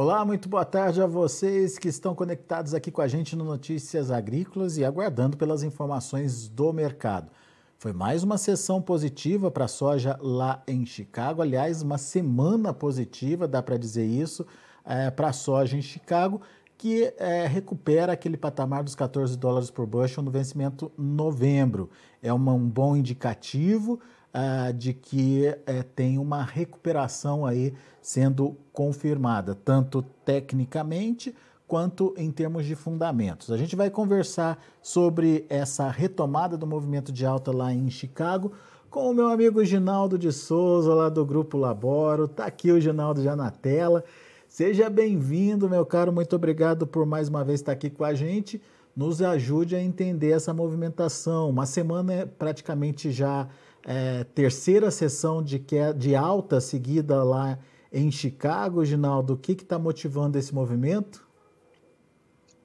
[0.00, 4.12] Olá, muito boa tarde a vocês que estão conectados aqui com a gente no Notícias
[4.12, 7.32] Agrícolas e aguardando pelas informações do mercado.
[7.76, 13.48] Foi mais uma sessão positiva para a soja lá em Chicago, aliás, uma semana positiva,
[13.48, 14.46] dá para dizer isso,
[14.84, 16.40] é, para a soja em Chicago,
[16.76, 21.90] que é, recupera aquele patamar dos 14 dólares por bushel no vencimento novembro.
[22.22, 23.98] É uma, um bom indicativo
[24.34, 31.34] uh, de que uh, tem uma recuperação aí sendo confirmada, tanto tecnicamente
[31.66, 33.52] quanto em termos de fundamentos.
[33.52, 38.52] A gente vai conversar sobre essa retomada do movimento de alta lá em Chicago
[38.88, 42.24] com o meu amigo Ginaldo de Souza, lá do Grupo Laboro.
[42.24, 44.02] Está aqui o Ginaldo já na tela.
[44.48, 46.10] Seja bem-vindo, meu caro.
[46.10, 48.62] Muito obrigado por mais uma vez estar aqui com a gente.
[48.96, 51.50] Nos ajude a entender essa movimentação.
[51.50, 53.46] Uma semana praticamente já
[53.84, 55.62] é, terceira sessão de,
[55.96, 57.58] de alta seguida lá
[57.92, 59.34] em Chicago, Ginaldo.
[59.34, 61.26] O que está motivando esse movimento?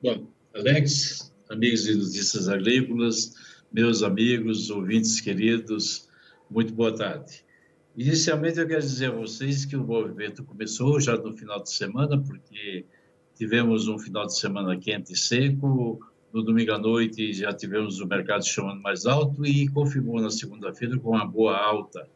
[0.02, 3.36] Bom, Alex, amigos e notícias agrícolas,
[3.72, 6.10] meus amigos, ouvintes queridos,
[6.50, 7.44] muito boa tarde.
[7.96, 12.22] Inicialmente, eu quero dizer a vocês que o movimento começou já no final de semana,
[12.22, 12.86] porque
[13.36, 16.00] tivemos um final de semana quente e seco,
[16.34, 20.98] no domingo à noite já tivemos o mercado chamando mais alto e confirmou na segunda-feira
[20.98, 22.08] com uma boa alta.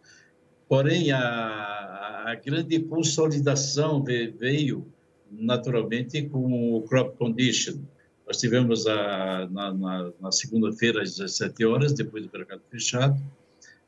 [0.68, 4.86] Porém, a, a grande consolidação veio
[5.32, 7.76] naturalmente com o crop condition.
[8.26, 13.22] Nós tivemos a, na, na, na segunda-feira às 17 horas, depois do mercado fechado,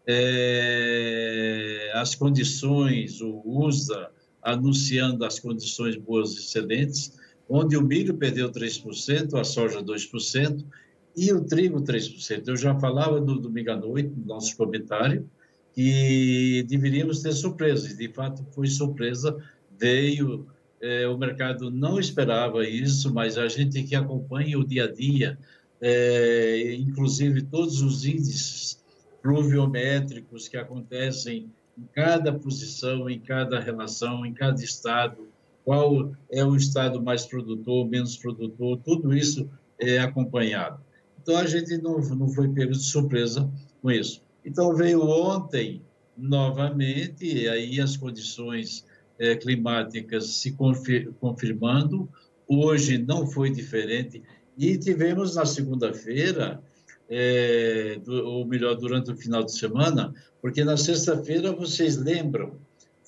[0.08, 7.18] é, as condições, o USA anunciando as condições boas e excelentes,
[7.50, 10.64] onde o milho perdeu 3%, a soja 2%
[11.17, 12.47] e o trigo 3%.
[12.47, 15.28] Eu já falava no domingo à noite, no nosso comentário,
[15.73, 19.36] que deveríamos ter surpresa, e de fato foi surpresa,
[19.77, 20.48] veio,
[20.80, 25.38] é, o mercado não esperava isso, mas a gente que acompanha o dia a dia,
[25.82, 28.80] é, inclusive todos os índices
[29.21, 35.28] pluviométricos que acontecem em cada posição, em cada relação, em cada estado,
[35.69, 39.47] qual é o estado mais produtor, menos produtor, tudo isso
[39.80, 40.83] é acompanhado.
[41.21, 43.47] Então a gente não, não foi pego de surpresa
[43.79, 44.23] com isso.
[44.43, 45.83] Então veio ontem
[46.17, 48.83] novamente, e aí as condições
[49.19, 52.09] é, climáticas se confir, confirmando,
[52.47, 54.23] hoje não foi diferente,
[54.58, 56.63] e tivemos na segunda-feira,
[57.08, 62.58] é, ou melhor, durante o final de semana, porque na sexta-feira, vocês lembram,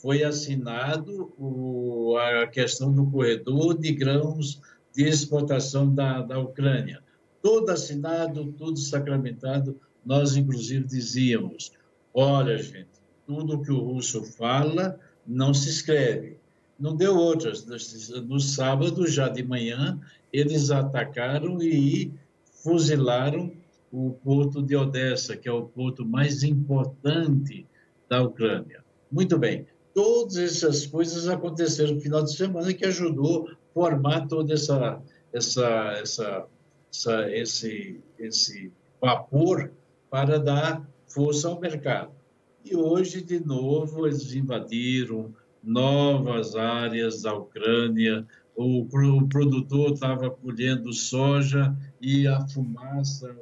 [0.01, 4.59] foi assinado o, a questão do corredor de grãos
[4.93, 7.03] de exportação da, da Ucrânia.
[7.41, 9.79] Tudo assinado, tudo sacramentado.
[10.03, 11.71] Nós, inclusive, dizíamos:
[12.13, 12.89] olha, gente,
[13.27, 16.37] tudo que o russo fala não se escreve.
[16.79, 17.65] Não deu outras.
[18.27, 19.99] No sábado, já de manhã,
[20.33, 22.11] eles atacaram e
[22.63, 23.51] fuzilaram
[23.91, 27.67] o porto de Odessa, que é o porto mais importante
[28.09, 28.83] da Ucrânia.
[29.11, 34.53] Muito bem, todas essas coisas aconteceram no final de semana que ajudou a formar toda
[34.53, 35.01] essa,
[35.33, 35.67] essa,
[36.01, 36.47] essa,
[36.91, 39.71] essa, esse, esse vapor
[40.09, 42.11] para dar força ao mercado.
[42.63, 48.25] E hoje, de novo, eles invadiram novas áreas da Ucrânia,
[48.55, 53.35] o, o produtor estava colhendo soja e a fumaça,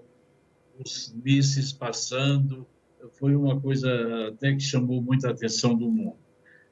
[0.79, 2.65] os mísseis passando,
[3.13, 3.89] foi uma coisa
[4.29, 6.17] até que chamou muita atenção do mundo.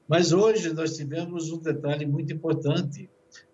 [0.07, 3.09] Mas hoje nós tivemos um detalhe muito importante.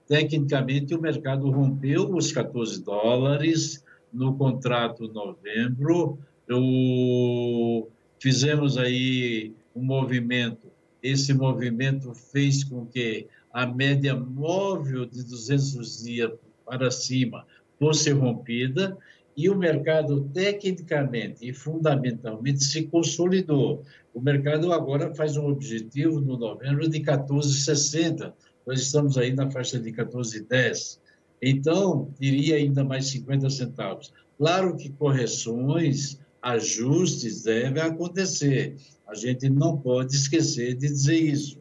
[0.07, 6.19] Tecnicamente, o mercado rompeu os 14 dólares no contrato novembro.
[6.49, 7.87] O...
[8.19, 10.67] Fizemos aí um movimento.
[11.01, 16.31] Esse movimento fez com que a média móvel de 200 dias
[16.65, 17.45] para cima
[17.79, 18.97] fosse rompida
[19.35, 23.83] e o mercado tecnicamente e fundamentalmente se consolidou.
[24.13, 28.33] O mercado agora faz um objetivo no novembro de 14,60.
[28.65, 30.99] Nós estamos aí na faixa de 14,10.
[31.41, 34.13] Então, iria ainda mais 50 centavos.
[34.37, 38.75] Claro que correções, ajustes devem acontecer.
[39.07, 41.57] A gente não pode esquecer de dizer isso.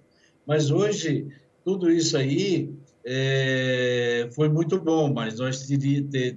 [0.47, 1.27] Mas hoje,
[1.65, 2.73] tudo isso aí
[3.05, 5.67] é, foi muito bom, mas nós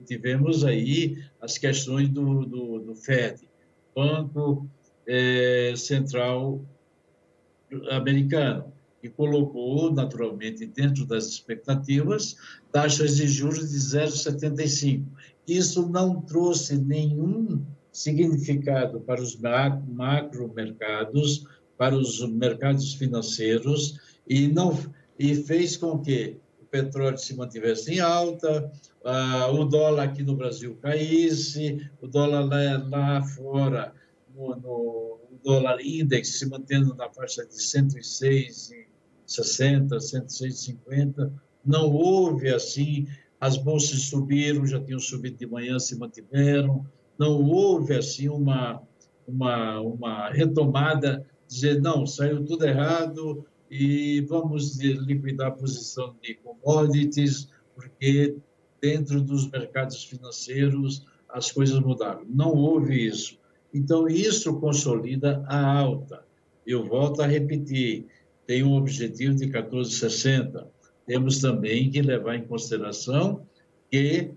[0.06, 3.48] tivemos aí as questões do, do, do FED,
[3.96, 4.68] Banco
[5.08, 6.62] é, Central
[7.92, 12.36] Americano, que colocou, naturalmente, dentro das expectativas,
[12.72, 15.06] taxas de juros de 0,75.
[15.48, 21.46] Isso não trouxe nenhum significado para os macro mercados,
[21.78, 24.78] para os mercados financeiros, e não
[25.18, 26.38] e fez com que
[26.76, 28.70] petróleo se mantivesse em alta,
[29.06, 33.94] uh, o dólar aqui no Brasil caísse, o dólar lá, lá fora,
[34.36, 38.76] no, no, dólar index se mantendo na faixa de 106,60,
[39.28, 41.32] 106,50.
[41.64, 43.08] Não houve assim,
[43.40, 46.86] as bolsas subiram, já tinham subido de manhã, se mantiveram.
[47.18, 48.84] Não houve assim uma,
[49.26, 53.46] uma, uma retomada, dizer, não, saiu tudo errado,
[53.78, 58.38] e vamos liquidar a posição de commodities, porque
[58.82, 62.24] dentro dos mercados financeiros as coisas mudaram.
[62.30, 63.38] Não houve isso.
[63.74, 66.24] Então, isso consolida a alta.
[66.66, 68.06] Eu volto a repetir:
[68.48, 70.66] tem um objetivo de 14,60.
[71.06, 73.46] Temos também que levar em consideração
[73.92, 74.32] que,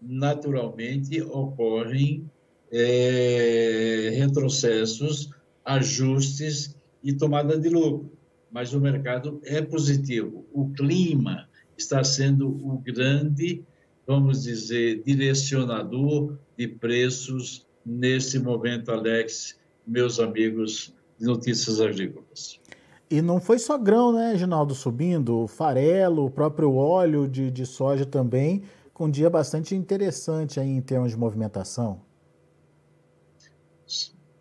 [0.00, 2.30] naturalmente, ocorrem
[2.70, 5.30] é, retrocessos,
[5.64, 8.15] ajustes e tomada de lucro
[8.50, 10.46] mas o mercado é positivo.
[10.52, 13.64] O clima está sendo o grande,
[14.06, 22.60] vamos dizer, direcionador de preços nesse momento, Alex, meus amigos de Notícias Agrícolas.
[23.08, 27.64] E não foi só grão, né, Ginaldo, subindo, o farelo, o próprio óleo de, de
[27.64, 32.00] soja também, com um dia bastante interessante aí em termos de movimentação.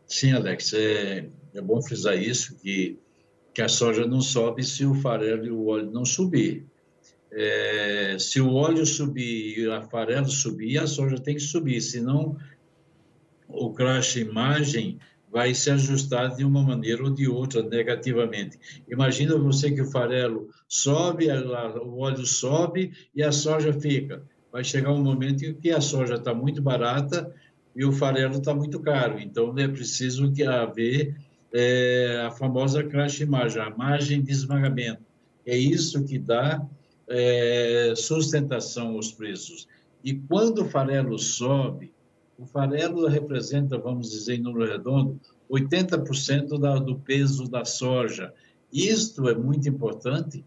[0.07, 2.97] Sim, Alex, é, é bom frisar isso, que
[3.55, 6.65] que a soja não sobe se o farelo e o óleo não subir.
[7.31, 12.37] É, se o óleo subir e a farelo subir, a soja tem que subir, senão
[13.47, 14.99] o crash imagem
[15.31, 18.59] vai se ajustar de uma maneira ou de outra negativamente.
[18.89, 24.21] Imagina você que o farelo sobe, o óleo sobe e a soja fica.
[24.51, 27.33] Vai chegar um momento em que a soja está muito barata
[27.73, 29.17] e o farelo está muito caro.
[29.17, 31.15] Então é preciso que haver
[31.57, 35.01] é, a famosa crash margem, a margem de esmagamento.
[35.45, 36.61] É isso que dá
[37.07, 39.65] é, sustentação aos preços.
[40.03, 41.93] E quando o farelo sobe,
[42.37, 45.17] o farelo representa, vamos dizer em número redondo,
[45.49, 48.33] 80% da, do peso da soja.
[48.73, 50.43] Isto é muito importante,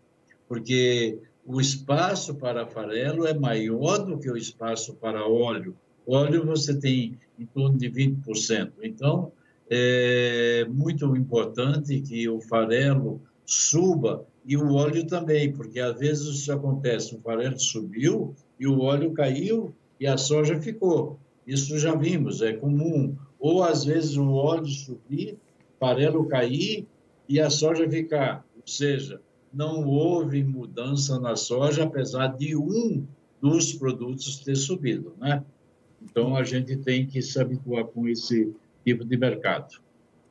[0.46, 5.74] porque o espaço para farelo é maior do que o espaço para óleo.
[6.06, 8.72] Óleo você tem em torno de 20%.
[8.82, 9.32] Então,
[9.70, 16.52] é muito importante que o farelo suba e o óleo também, porque às vezes isso
[16.52, 21.18] acontece, o farelo subiu e o óleo caiu e a soja ficou.
[21.46, 23.16] Isso já vimos, é comum.
[23.38, 25.36] Ou às vezes o óleo subir,
[25.78, 26.86] farelo cair
[27.28, 28.44] e a soja ficar.
[28.56, 29.20] Ou seja,
[29.52, 33.06] não houve mudança na soja, apesar de um
[33.40, 35.44] dos produtos ter subido, né?
[36.02, 38.52] Então a gente tem que se habituar com esse
[38.94, 39.80] de mercado.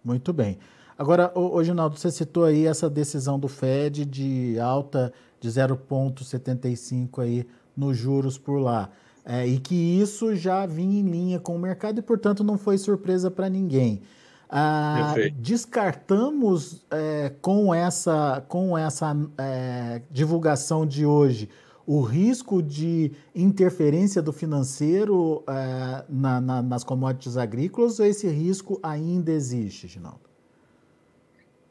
[0.04, 0.58] Muito bem.
[0.98, 7.48] Agora, ô, Ginaldo, você citou aí essa decisão do Fed de alta de 0,75 aí
[7.76, 8.90] nos juros por lá.
[9.24, 12.78] É, e que isso já vinha em linha com o mercado e, portanto, não foi
[12.78, 14.02] surpresa para ninguém.
[14.50, 21.50] Ah, descartamos é, com essa, com essa é, divulgação de hoje
[21.88, 29.32] o risco de interferência do financeiro uh, na, na, nas commodities agrícolas esse risco ainda
[29.32, 30.20] existe, Ginaldo?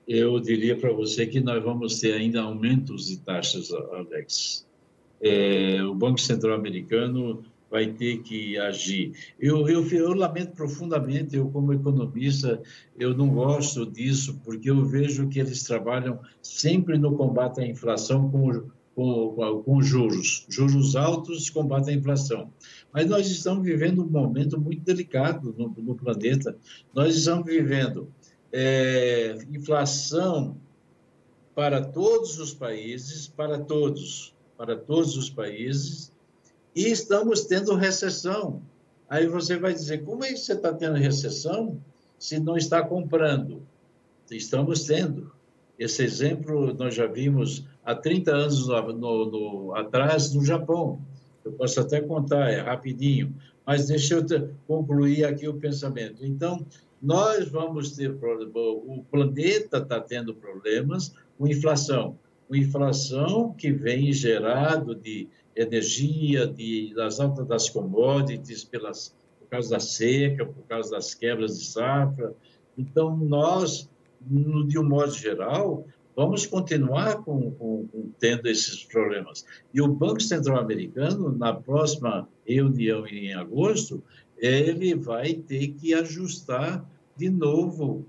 [0.09, 4.67] Eu diria para você que nós vamos ter ainda aumentos de taxas, Alex.
[5.21, 9.13] É, o Banco Central Americano vai ter que agir.
[9.39, 12.63] Eu, eu, eu, lamento profundamente, eu como economista,
[12.99, 18.31] eu não gosto disso, porque eu vejo que eles trabalham sempre no combate à inflação
[18.31, 18.51] com
[18.97, 20.47] com, com juros.
[20.49, 22.51] Juros altos combatem a inflação.
[22.91, 26.57] Mas nós estamos vivendo um momento muito delicado no, no planeta.
[26.95, 28.09] Nós estamos vivendo
[28.51, 30.57] é, inflação
[31.55, 36.11] para todos os países, para todos, para todos os países,
[36.75, 38.63] e estamos tendo recessão.
[39.09, 41.79] Aí você vai dizer, como é que você está tendo recessão
[42.19, 43.63] se não está comprando?
[44.31, 45.36] Estamos tendo.
[45.79, 48.95] Esse exemplo nós já vimos há 30 anos no,
[49.31, 51.01] no, atrás no Japão.
[51.45, 56.25] Eu posso até contar, é rapidinho, mas deixa eu concluir aqui o pensamento.
[56.25, 56.67] Então,
[57.01, 62.19] nós vamos ter o planeta está tendo problemas com inflação,
[62.49, 69.71] com inflação que vem gerado de energia, de, das altas das commodities, pelas, por causa
[69.71, 72.35] da seca, por causa das quebras de safra.
[72.77, 73.89] Então, nós
[74.29, 79.45] no, de um modo geral, vamos continuar com, com, com, tendo esses problemas.
[79.73, 84.03] E o Banco Central Americano, na próxima reunião em agosto,
[84.39, 86.85] ele vai ter que ajustar
[87.17, 88.07] de novo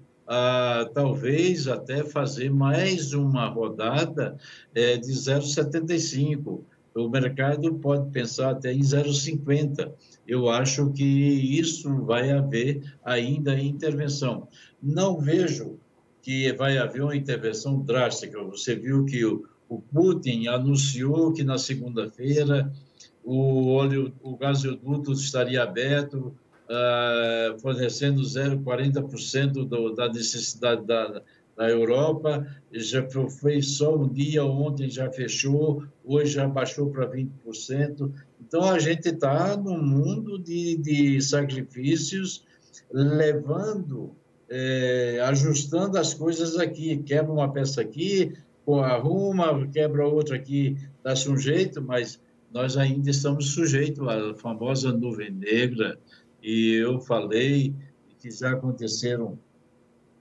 [0.93, 4.37] talvez até fazer mais uma rodada
[4.75, 6.61] é, de 0,75.
[6.93, 9.91] O mercado pode pensar até em 0,50.
[10.27, 14.47] Eu acho que isso vai haver ainda intervenção.
[14.81, 15.79] Não vejo
[16.27, 18.43] que vai haver uma intervenção drástica.
[18.43, 22.69] Você viu que o, o Putin anunciou que na segunda-feira
[23.23, 26.35] o óleo, o gasoduto estaria aberto,
[26.67, 31.21] uh, fornecendo 0,40% da necessidade da,
[31.55, 32.45] da Europa.
[32.73, 33.07] Já
[33.39, 38.11] foi só um dia, ontem já fechou, hoje já baixou para 20%.
[38.45, 42.43] Então, a gente está num mundo de, de sacrifícios,
[42.91, 44.13] levando
[44.49, 46.97] é, ajustando as coisas aqui.
[46.97, 48.33] Quebra uma peça aqui,
[48.83, 52.19] arruma, quebra outra aqui, dá-se um jeito, mas
[52.53, 55.97] nós ainda estamos sujeitos à famosa nuvem negra.
[56.41, 57.73] E eu falei
[58.19, 59.37] que já aconteceram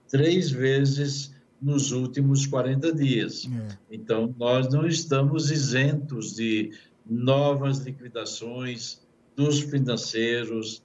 [0.07, 3.45] três vezes nos últimos 40 dias.
[3.45, 3.77] É.
[3.91, 6.71] Então, nós não estamos isentos de
[7.05, 9.01] novas liquidações
[9.35, 10.83] dos financeiros,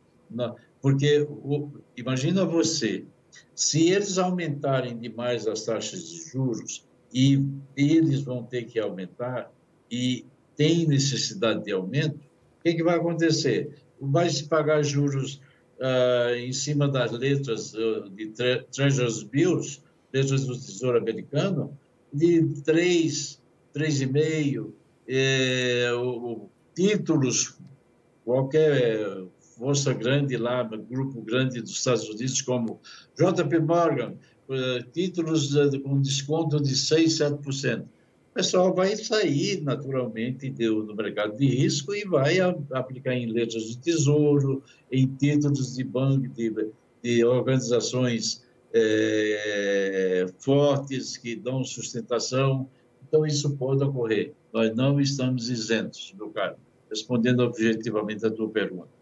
[0.80, 1.26] porque
[1.96, 3.04] imagina você,
[3.54, 7.44] se eles aumentarem demais as taxas de juros, e
[7.76, 9.52] eles vão ter que aumentar,
[9.90, 10.24] e
[10.56, 13.76] tem necessidade de aumento, o que, que vai acontecer?
[14.00, 15.40] Vai se pagar juros
[15.78, 21.76] uh, em cima das letras uh, de tre Treasury Bills, letras do Tesouro Americano,
[22.12, 23.40] de 3,
[23.74, 24.70] 3,5,
[25.08, 25.90] eh,
[26.74, 27.56] títulos,
[28.24, 29.24] qualquer
[29.72, 32.78] força grande lá, grupo grande dos Estados Unidos, como
[33.16, 34.14] JP Morgan,
[34.50, 37.80] eh, títulos com desconto de 6, 7%.
[37.80, 43.64] O pessoal vai sair naturalmente do, do mercado de risco e vai aplicar em letras
[43.64, 46.54] de tesouro, em títulos de banco, de,
[47.02, 52.68] de organizações é, fortes que dão sustentação.
[53.08, 54.34] Então, isso pode ocorrer.
[54.52, 56.56] Nós não estamos isentos, meu caro,
[56.90, 59.01] respondendo objetivamente a tua pergunta.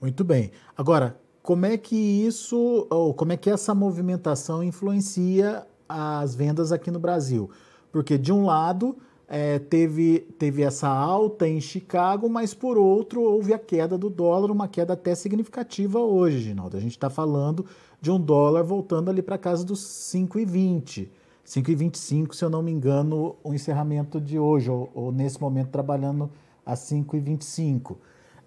[0.00, 0.50] Muito bem.
[0.76, 6.90] Agora, como é que isso, ou como é que essa movimentação influencia as vendas aqui
[6.90, 7.50] no Brasil?
[7.92, 8.96] Porque, de um lado,
[9.28, 14.50] é, teve, teve essa alta em Chicago, mas, por outro, houve a queda do dólar,
[14.50, 16.76] uma queda até significativa hoje, Ginaldo.
[16.76, 17.66] A gente está falando
[18.00, 21.08] de um dólar voltando ali para casa dos 5,20.
[21.46, 26.30] 5,25, se eu não me engano, o encerramento de hoje, ou, ou nesse momento trabalhando
[26.64, 27.96] a 5,25.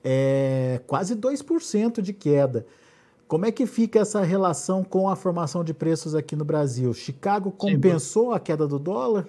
[0.04, 2.66] É quase 2% de queda.
[3.28, 6.94] Como é que fica essa relação com a formação de preços aqui no Brasil?
[6.94, 9.28] Chicago compensou Sim, a queda do dólar?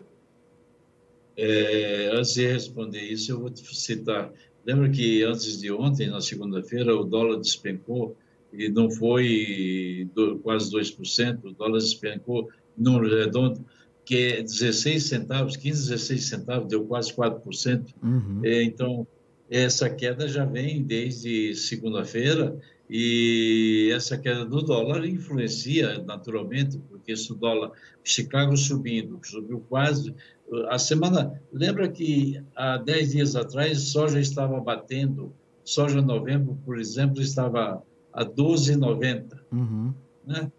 [1.37, 4.31] É, antes de responder isso, eu vou te citar.
[4.67, 8.17] Lembra que antes de ontem, na segunda-feira, o dólar despencou
[8.53, 13.65] e não foi do, quase 2%, o dólar despencou no redondo,
[14.05, 17.87] que é 16 centavos, 15, 16 centavos, deu quase 4%.
[18.03, 18.41] Uhum.
[18.45, 19.07] É, então,
[19.51, 22.57] essa queda já vem desde segunda-feira
[22.89, 27.73] e essa queda do dólar influencia naturalmente, porque se o dólar,
[28.03, 30.15] Chicago subindo, subiu quase,
[30.69, 35.33] a semana, lembra que há 10 dias atrás soja estava batendo,
[35.65, 37.83] soja novembro, por exemplo, estava
[38.13, 39.95] a 12,90, uhum.
[40.27, 40.51] né?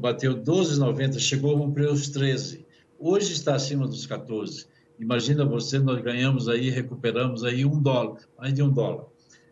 [0.00, 2.64] Bateu 12,90, chegou a romper os 13.
[2.98, 4.66] Hoje está acima dos 14.
[4.98, 9.06] Imagina você, nós ganhamos aí, recuperamos aí um dólar, mais de um dólar.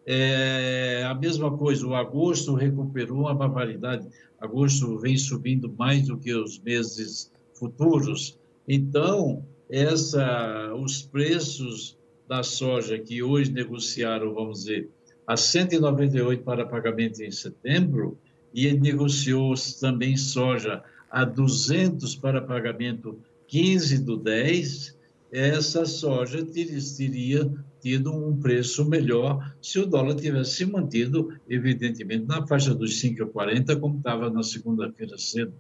[0.07, 4.09] É, a mesma coisa, o agosto recuperou uma barbaridade.
[4.41, 8.39] Agosto vem subindo mais do que os meses futuros.
[8.67, 14.89] Então, essa, os preços da soja que hoje negociaram, vamos dizer,
[15.27, 18.19] a 198 para pagamento em setembro,
[18.53, 24.97] e negociou também soja a 200 para pagamento 15 do 10,
[25.33, 32.47] essa soja teria tido um preço melhor se o dólar tivesse se mantido, evidentemente, na
[32.47, 35.55] faixa dos 5,40, como estava na segunda-feira cedo.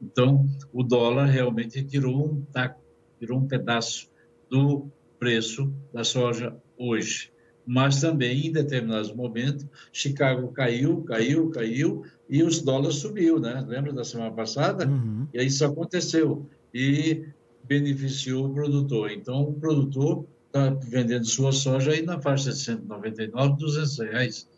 [0.00, 2.80] Então, o dólar realmente tirou um taco,
[3.18, 4.08] tirou um pedaço
[4.48, 4.86] do
[5.18, 7.30] preço da soja hoje.
[7.66, 13.64] Mas também, em determinados momentos, Chicago caiu, caiu, caiu, e os dólares subiu, né?
[13.66, 14.86] Lembra da semana passada?
[14.86, 15.26] Uhum.
[15.34, 16.46] E isso aconteceu.
[16.72, 17.26] E
[17.66, 19.10] beneficiou o produtor.
[19.10, 24.48] Então, o produtor está vendendo sua soja aí na faixa de 199, 200 reais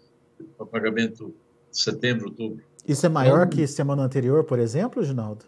[0.57, 1.35] para pagamento
[1.71, 2.65] de setembro, outubro.
[2.87, 5.45] Isso é maior então, que semana anterior, por exemplo, Ginaldo?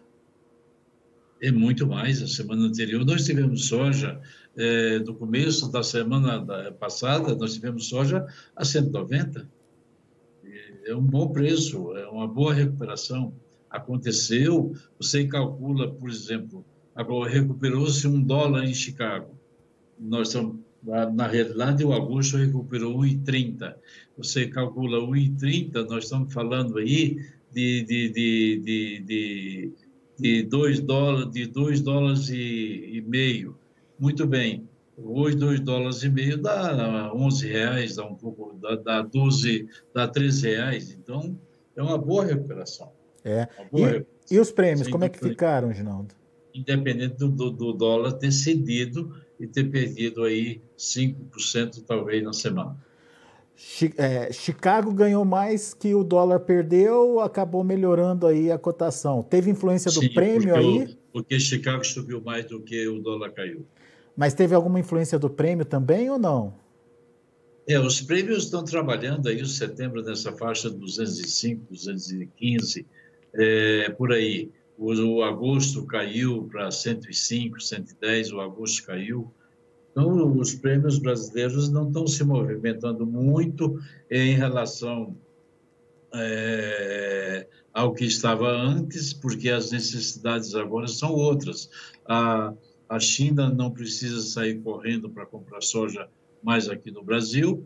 [1.41, 2.21] É muito mais.
[2.21, 4.21] A semana anterior nós tivemos soja,
[4.55, 8.25] é, do começo da semana da, passada, nós tivemos soja
[8.55, 9.49] a 190.
[10.85, 13.33] É um bom preço, é uma boa recuperação.
[13.69, 19.35] aconteceu, você calcula, por exemplo, agora recuperou-se um dólar em Chicago.
[19.99, 23.75] Nós estamos, na realidade, o agosto recuperou 1,30.
[24.17, 27.17] Você calcula 1,30, nós estamos falando aí
[27.51, 29.71] de, de, de, de, de,
[30.19, 33.57] de 2 dólares, de 2 dólares e, e meio.
[33.99, 34.67] Muito bem.
[34.97, 40.07] Hoje, 2 dólares e meio dá 11 reais, dá um pouco, dá, dá 12, dá
[40.07, 40.91] 13 reais.
[40.91, 41.37] Então,
[41.75, 42.91] é uma boa recuperação.
[43.23, 43.47] É.
[43.71, 44.07] Boa e, recuperação.
[44.29, 46.13] e, os prêmios, Sem como é que ficaram, Ginaldo?
[46.53, 52.77] Independente do, do, do, dólar ter cedido e ter perdido aí 5% talvez na semana.
[53.97, 59.21] É, Chicago ganhou mais que o dólar perdeu, acabou melhorando aí a cotação.
[59.21, 60.97] Teve influência do Sim, prêmio aí?
[61.11, 63.65] porque Chicago subiu mais do que o dólar caiu.
[64.15, 66.53] Mas teve alguma influência do prêmio também ou não?
[67.67, 72.85] É, os prêmios estão trabalhando aí o setembro nessa faixa 205, 215,
[73.33, 74.49] é, por aí.
[74.83, 79.31] O, agosto caiu para 105, 110, o agosto caiu.
[79.91, 85.15] Então, os prêmios brasileiros não estão se movimentando muito em relação
[86.15, 91.69] é, ao que estava antes, porque as necessidades agora são outras.
[92.07, 92.51] A,
[92.89, 96.09] a China não precisa sair correndo para comprar soja
[96.41, 97.63] mais aqui no Brasil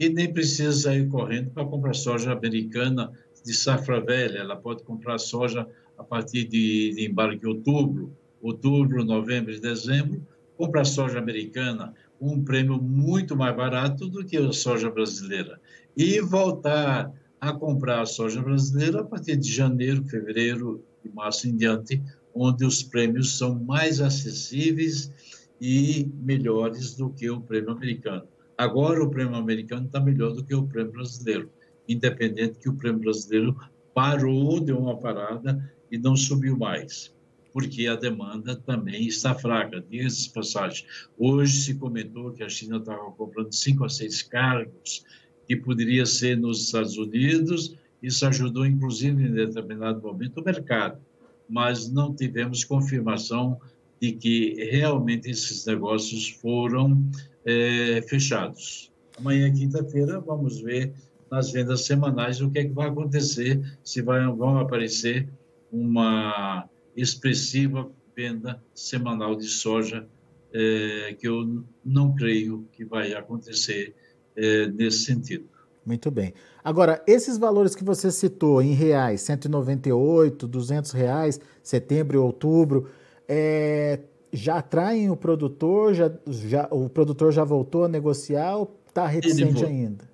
[0.00, 3.12] e nem precisa sair correndo para comprar soja americana
[3.44, 4.38] de safra velha.
[4.38, 5.68] Ela pode comprar soja
[5.98, 12.80] a partir de, de em outubro, outubro, novembro e dezembro, comprar soja americana um prêmio
[12.80, 15.60] muito mais barato do que a soja brasileira
[15.96, 21.56] e voltar a comprar a soja brasileira a partir de janeiro, fevereiro e março em
[21.56, 22.02] diante,
[22.34, 25.12] onde os prêmios são mais acessíveis
[25.60, 28.26] e melhores do que o prêmio americano.
[28.56, 31.50] Agora, o prêmio americano está melhor do que o prêmio brasileiro,
[31.88, 33.56] independente que o prêmio brasileiro
[33.92, 37.14] parou, deu uma parada e não subiu mais,
[37.52, 39.84] porque a demanda também está fraca.
[39.88, 40.86] Diga-se passagem,
[41.18, 45.04] hoje se comentou que a China estava comprando cinco a seis cargos
[45.46, 50.98] que poderia ser nos Estados Unidos, isso ajudou, inclusive, em determinado momento, o mercado
[51.48, 53.58] mas não tivemos confirmação
[54.00, 57.02] de que realmente esses negócios foram
[57.44, 58.90] é, fechados.
[59.16, 60.92] Amanhã, quinta-feira, vamos ver
[61.30, 65.28] nas vendas semanais o que é que vai acontecer, se vai, vão aparecer
[65.74, 70.06] uma expressiva venda semanal de soja,
[70.52, 73.92] é, que eu não creio que vai acontecer
[74.36, 75.48] é, nesse sentido.
[75.84, 76.32] Muito bem.
[76.62, 82.88] Agora, esses valores que você citou em reais, 198, 200 reais, setembro e outubro,
[83.28, 83.98] é,
[84.32, 85.92] já atraem o produtor?
[85.92, 90.08] Já, já, o produtor já voltou a negociar ou está reticente Ele ainda?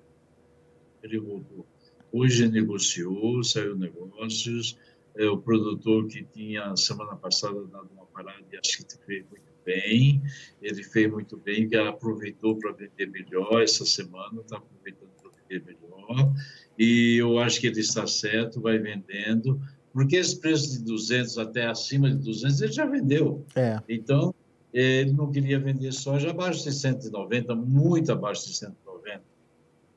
[1.03, 1.65] Ele voltou.
[2.11, 4.77] Hoje negociou, saiu negócios.
[5.15, 9.51] É, o produtor que tinha semana passada dado uma parada e acho que fez muito
[9.65, 10.21] bem.
[10.61, 15.11] Ele fez muito bem, que aproveitou para vender melhor essa semana, está aproveitando
[15.59, 16.33] melhor,
[16.77, 19.59] e eu acho que ele está certo, vai vendendo,
[19.93, 23.45] porque esse preço de 200 até acima de 200 ele já vendeu.
[23.55, 23.79] É.
[23.89, 24.33] Então,
[24.73, 29.21] ele não queria vender soja abaixo de 190, muito abaixo de 190.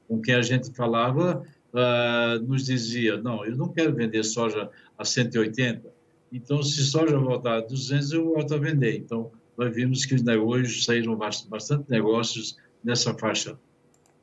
[0.09, 5.05] Com quem a gente falava, uh, nos dizia, não, eu não quero vender soja a
[5.05, 5.89] 180,
[6.33, 8.97] então se soja voltar a 200, eu volto a vender.
[8.97, 13.59] Então, nós vimos que hoje saíram bastante negócios nessa faixa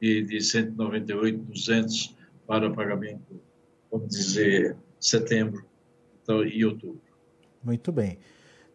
[0.01, 3.39] de, de 198, 200 para pagamento,
[3.91, 5.65] vamos dizer, setembro
[6.23, 7.01] então, e outubro.
[7.63, 8.17] Muito bem.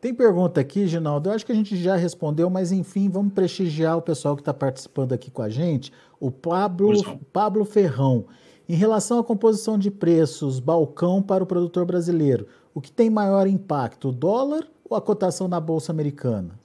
[0.00, 1.28] Tem pergunta aqui, Ginaldo.
[1.28, 4.54] Eu acho que a gente já respondeu, mas enfim, vamos prestigiar o pessoal que está
[4.54, 5.92] participando aqui com a gente.
[6.20, 8.26] O Pablo, Pablo Ferrão.
[8.68, 13.46] Em relação à composição de preços, balcão para o produtor brasileiro, o que tem maior
[13.46, 16.58] impacto, o dólar ou a cotação na Bolsa Americana?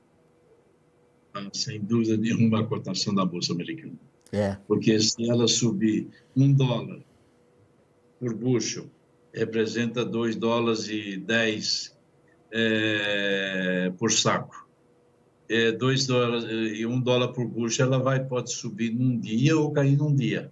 [1.33, 3.93] Ah, sem dúvida nenhuma, a cotação da Bolsa Americana.
[4.31, 4.57] É.
[4.67, 7.01] Porque se ela subir um dólar
[8.19, 8.85] por bushel,
[9.33, 11.97] representa 2 dólares e 10
[12.51, 14.67] é, por saco.
[15.47, 19.71] É, dois dólares e um dólar por bushel, ela vai, pode subir num dia ou
[19.71, 20.49] cair num dia.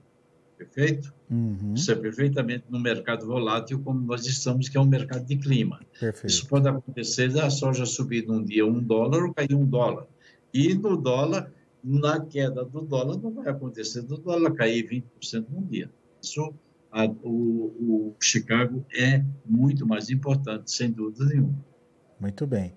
[0.59, 1.13] Perfeito?
[1.31, 1.73] Uhum.
[1.73, 5.79] Isso é perfeitamente no mercado volátil, como nós estamos, que é um mercado de clima.
[5.97, 6.27] Perfeito.
[6.27, 10.05] Isso pode acontecer da soja subir num dia um dólar ou cair um dólar.
[10.53, 11.49] E no dólar,
[11.81, 15.89] na queda do dólar não vai acontecer do dólar cair 20% num dia.
[16.21, 16.53] Isso,
[16.91, 21.55] a, o, o, Chicago é muito mais importante, sem dúvida nenhuma.
[22.19, 22.73] Muito bem.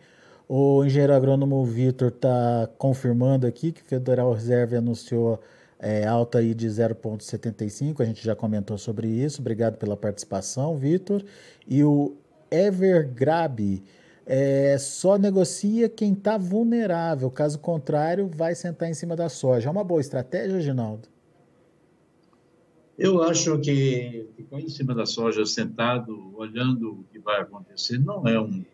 [0.48, 5.40] O engenheiro agrônomo Vitor está confirmando aqui que o Federal Reserve anunciou
[5.82, 9.40] é, alta aí de 0,75, a gente já comentou sobre isso.
[9.40, 11.24] Obrigado pela participação, Vitor.
[11.68, 12.16] E o
[12.50, 13.82] Evergrab.
[14.24, 19.68] É, só negocia quem está vulnerável, caso contrário, vai sentar em cima da soja.
[19.68, 21.08] É uma boa estratégia, Ginaldo?
[22.96, 28.28] Eu acho que ficar em cima da soja sentado, olhando o que vai acontecer, não
[28.28, 28.64] é um,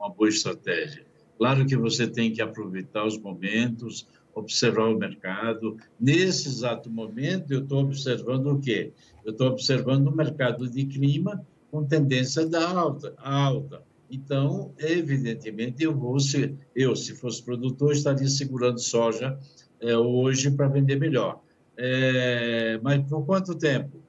[0.00, 1.04] uma boa estratégia.
[1.36, 4.06] Claro que você tem que aproveitar os momentos,
[4.38, 5.76] observar o mercado.
[5.98, 8.92] Nesse exato momento, eu estou observando o quê?
[9.24, 13.82] Eu estou observando o mercado de clima com tendência da alta, alta.
[14.10, 19.38] Então, evidentemente, eu vou, se eu, se fosse produtor, estaria segurando soja
[19.80, 21.42] é, hoje para vender melhor.
[21.76, 24.02] É, mas por quanto tempo?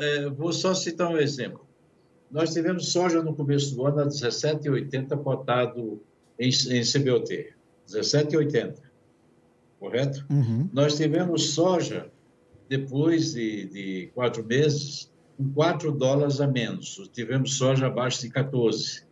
[0.00, 1.64] É, vou só citar um exemplo.
[2.30, 6.02] Nós tivemos soja no começo do ano a 17,80 cotado
[6.38, 7.54] em, em CBOT.
[7.88, 8.76] 17,80
[9.84, 10.24] correto?
[10.30, 10.68] Uhum.
[10.72, 12.10] Nós tivemos soja,
[12.68, 16.98] depois de, de quatro meses, com 4 dólares a menos.
[17.12, 19.02] Tivemos soja abaixo de 14.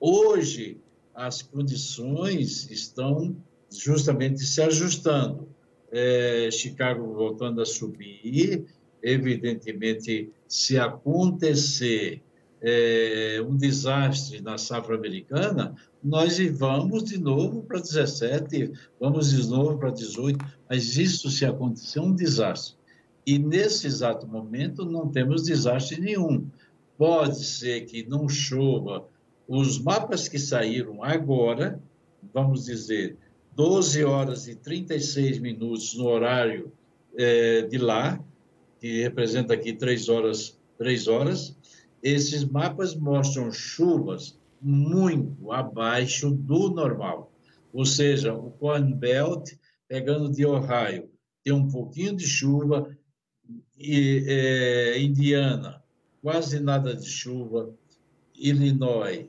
[0.00, 0.80] Hoje,
[1.14, 3.36] as condições estão
[3.70, 5.48] justamente se ajustando.
[5.92, 8.66] É, Chicago voltando a subir,
[9.00, 12.22] evidentemente, se acontecer
[12.60, 19.78] é, um desastre na safra americana, nós vamos de novo para 17, vamos de novo
[19.78, 22.76] para 18, mas isso se acontecer um desastre.
[23.26, 26.46] E nesse exato momento não temos desastre nenhum.
[26.96, 29.06] Pode ser que não chova.
[29.46, 31.80] Os mapas que saíram agora,
[32.32, 33.16] vamos dizer,
[33.54, 36.72] 12 horas e 36 minutos no horário
[37.16, 38.18] é, de lá,
[38.80, 41.56] que representa aqui 3 horas, 3 horas,
[42.02, 47.32] esses mapas mostram chuvas muito abaixo do normal.
[47.72, 49.52] Ou seja, o Corn Belt,
[49.86, 51.10] pegando de Ohio,
[51.44, 52.96] tem um pouquinho de chuva,
[53.78, 55.82] e é, Indiana,
[56.20, 57.72] quase nada de chuva,
[58.34, 59.26] Illinois,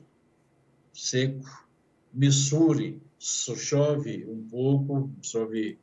[0.92, 1.68] seco,
[2.12, 5.78] Missouri, chove um pouco, chove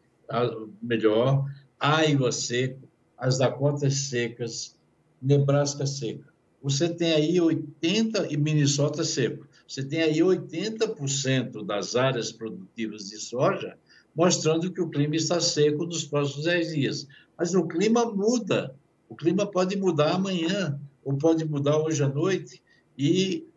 [0.82, 1.50] melhor,
[1.82, 4.76] Iowa seco, as Dakotas secas,
[5.21, 6.28] Nebraska seca
[6.69, 9.47] você tem aí 80% e Minnesota seco.
[9.67, 13.77] Você tem aí 80% das áreas produtivas de soja
[14.17, 17.08] mostrando que o clima está seco nos próximos 10 dias.
[17.38, 18.75] Mas o clima muda.
[19.08, 22.62] O clima pode mudar amanhã ou pode mudar hoje à noite
[22.97, 23.47] e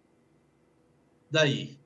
[1.30, 1.78] daí.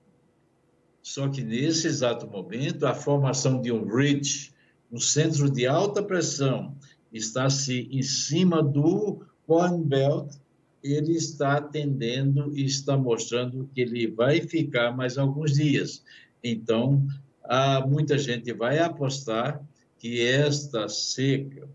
[1.01, 4.53] Só que nesse exato momento, a formação de um ridge,
[4.91, 6.77] um centro de alta pressão,
[7.13, 10.35] está se em cima do Corn Belt
[10.85, 16.05] ele está atendendo e está mostrando que ele vai ficar mais alguns dias.
[16.42, 17.07] Então,
[17.42, 19.64] há, muita gente vai apostar
[19.99, 21.66] que esta seca,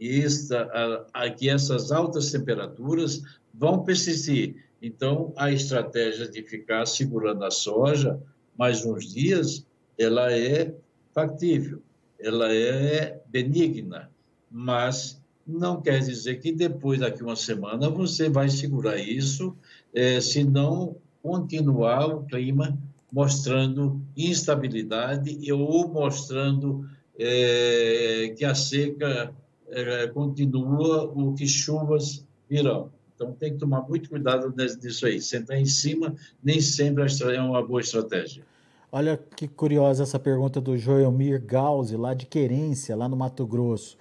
[0.00, 3.20] esta, a, a, que essas altas temperaturas
[3.52, 4.64] vão persistir.
[4.80, 8.20] Então, a estratégia de ficar segurando a soja
[8.56, 9.66] mais uns dias,
[9.98, 10.72] ela é
[11.12, 11.82] factível,
[12.18, 14.10] ela é benigna,
[14.50, 19.56] mas não quer dizer que depois, daqui uma semana, você vai segurar isso,
[19.94, 22.78] é, se não continuar o clima
[23.12, 29.34] mostrando instabilidade ou mostrando é, que a seca
[29.68, 32.90] é, continua ou que chuvas virão.
[33.14, 35.20] Então, tem que tomar muito cuidado disso aí.
[35.20, 38.42] Sentar em cima nem sempre é uma boa estratégia.
[38.90, 43.96] Olha que curiosa essa pergunta do Joelmir Gauzi, lá de Querência, lá no Mato Grosso.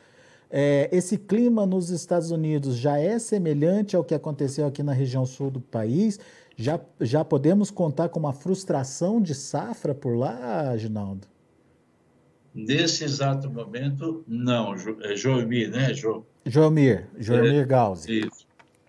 [0.53, 5.25] É, esse clima nos Estados Unidos já é semelhante ao que aconteceu aqui na região
[5.25, 6.19] sul do país?
[6.57, 11.25] Já, já podemos contar com uma frustração de safra por lá, Ginaldo?
[12.53, 14.75] Nesse exato momento, não.
[15.01, 16.25] É Joelmir, né, jo?
[16.45, 18.19] Joelmir, Joelmir é, Gauzi.
[18.19, 18.45] Isso.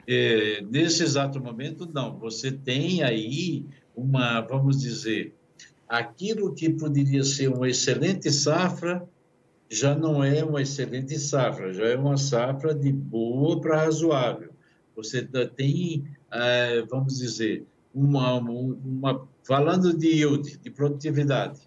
[0.07, 2.19] É, nesse exato momento, não.
[2.19, 5.33] Você tem aí uma, vamos dizer,
[5.89, 9.09] aquilo que poderia ser uma excelente safra
[9.73, 14.51] já não é uma excelente safra, já é uma safra de boa para razoável.
[14.95, 15.23] Você
[15.57, 21.61] tem, é, vamos dizer, uma, uma, falando de yield, de produtividade,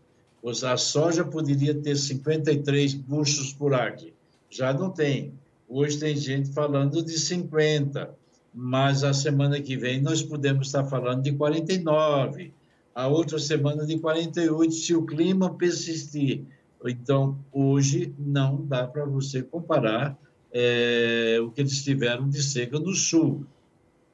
[0.64, 4.14] a soja poderia ter 53 buchos por acre,
[4.52, 5.34] já não tem.
[5.68, 8.14] Hoje tem gente falando de 50,
[8.54, 12.54] mas a semana que vem nós podemos estar falando de 49,
[12.94, 16.46] a outra semana de 48, se o clima persistir
[16.90, 20.18] então, hoje não dá para você comparar
[20.52, 23.46] é, o que eles tiveram de seca no sul.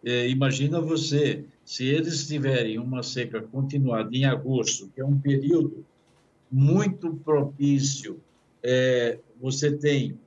[0.04, 5.86] É, imagina você, se eles tiverem uma seca continuada em agosto, que é um período
[6.52, 8.20] muito propício,
[8.64, 10.20] é, você tem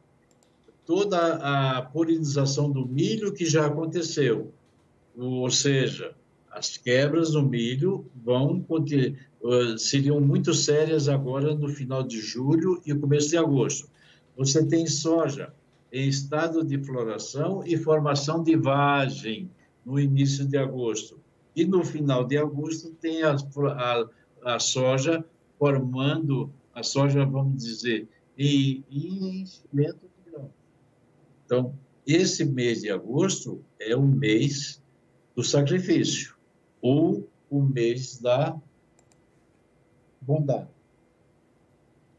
[0.87, 4.52] toda a polinização do milho que já aconteceu,
[5.16, 6.14] ou seja,
[6.50, 8.61] as quebras no milho vão
[9.76, 13.88] seriam muito sérias agora no final de julho e começo de agosto.
[14.37, 15.52] Você tem soja
[15.92, 19.50] em estado de floração e formação de vagem
[19.85, 21.20] no início de agosto.
[21.54, 25.24] E no final de agosto tem a, a, a soja
[25.59, 30.50] formando, a soja, vamos dizer, em, em enchimento de grão.
[31.44, 31.74] Então,
[32.07, 34.83] esse mês de agosto é o mês
[35.37, 36.35] do sacrifício,
[36.80, 38.61] ou o mês da
[40.27, 40.69] bondade.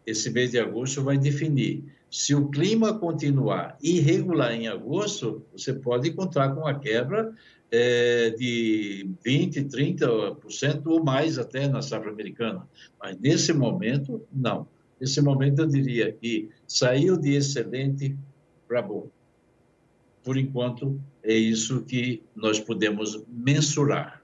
[0.05, 1.83] Esse mês de agosto vai definir
[2.15, 7.33] se o clima continuar irregular em agosto, você pode encontrar com uma quebra
[7.69, 12.65] é, de 20%, 30% ou mais até na safra americana.
[12.97, 14.65] Mas nesse momento, não.
[14.97, 18.15] Nesse momento, eu diria que saiu de excelente
[18.65, 19.09] para bom.
[20.23, 24.23] Por enquanto, é isso que nós podemos mensurar.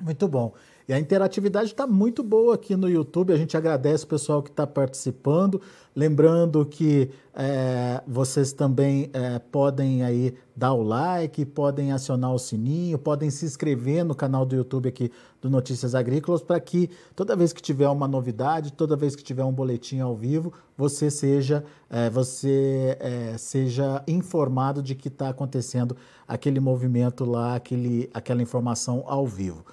[0.00, 0.54] Muito bom.
[0.92, 3.32] A interatividade está muito boa aqui no YouTube.
[3.32, 5.60] A gente agradece o pessoal que está participando.
[5.96, 12.98] Lembrando que é, vocês também é, podem aí dar o like, podem acionar o sininho,
[12.98, 17.52] podem se inscrever no canal do YouTube aqui do Notícias Agrícolas para que toda vez
[17.52, 22.10] que tiver uma novidade, toda vez que tiver um boletim ao vivo, você seja é,
[22.10, 25.96] você é, seja informado de que está acontecendo
[26.28, 29.64] aquele movimento lá, aquele, aquela informação ao vivo.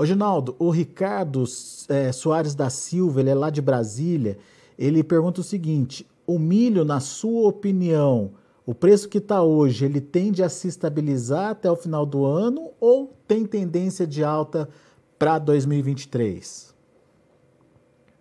[0.00, 1.44] Ô, Ginaldo, o Ricardo
[1.90, 4.38] é, Soares da Silva, ele é lá de Brasília,
[4.78, 8.32] ele pergunta o seguinte: o milho, na sua opinião,
[8.64, 12.70] o preço que está hoje, ele tende a se estabilizar até o final do ano
[12.80, 14.70] ou tem tendência de alta
[15.18, 16.74] para 2023?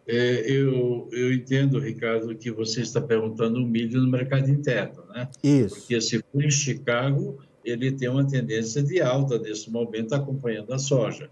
[0.05, 5.29] É, eu, eu entendo, Ricardo, que você está perguntando o milho no mercado interno, né?
[5.41, 5.75] Isso.
[5.75, 10.77] Porque se for em Chicago, ele tem uma tendência de alta nesse momento, acompanhando a
[10.77, 11.29] soja.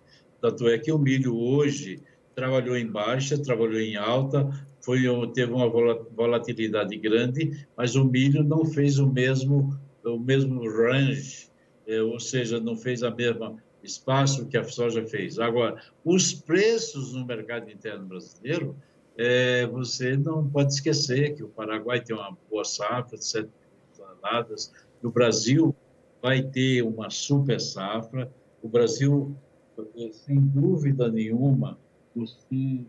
[0.47, 2.01] Tanto é que o milho hoje
[2.33, 5.01] trabalhou em baixa, trabalhou em alta, foi,
[5.33, 11.49] teve uma volatilidade grande, mas o milho não fez o mesmo, o mesmo range,
[11.85, 15.37] é, ou seja, não fez a mesma espaço que a soja fez.
[15.37, 18.73] Agora, os preços no mercado interno brasileiro,
[19.17, 23.49] é, você não pode esquecer que o Paraguai tem uma boa safra de 7
[23.97, 24.71] toneladas,
[25.03, 25.75] o Brasil
[26.21, 28.31] vai ter uma super safra,
[28.61, 29.35] o Brasil
[29.77, 31.77] porque, sem dúvida nenhuma,
[32.15, 32.83] você,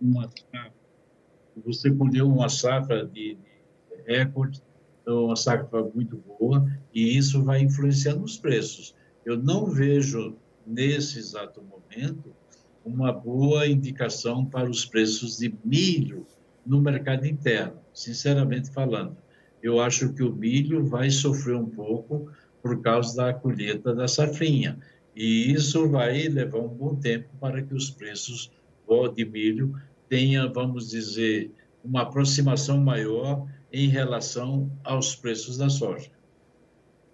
[0.00, 0.30] uma
[1.62, 4.62] você colheu uma safra de, de recorde,
[5.06, 8.94] uma safra muito boa, e isso vai influenciar nos preços.
[9.26, 10.34] Eu não vejo,
[10.66, 12.34] nesse exato momento,
[12.82, 16.26] uma boa indicação para os preços de milho
[16.64, 19.18] no mercado interno, sinceramente falando.
[19.62, 24.78] Eu acho que o milho vai sofrer um pouco por causa da colheita da safrinha.
[25.14, 28.50] E isso vai levar um bom tempo para que os preços
[29.14, 29.74] de milho
[30.08, 31.50] tenham, vamos dizer,
[31.82, 36.10] uma aproximação maior em relação aos preços da soja.